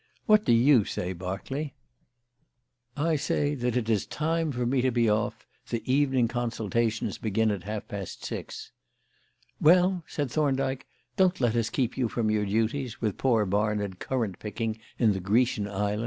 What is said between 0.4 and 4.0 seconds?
do you say, Berkeley?" "I say that it